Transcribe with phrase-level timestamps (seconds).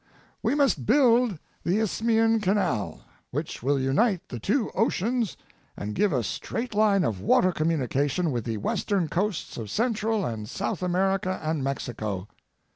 [0.41, 5.37] We must build the Isthmian Canal, which will unite the two oceans
[5.77, 10.27] and give a straight line of water communication with the western coasts of Cen tral
[10.27, 12.27] and South America and Mexico.